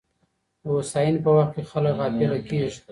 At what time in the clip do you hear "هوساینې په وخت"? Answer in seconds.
0.75-1.51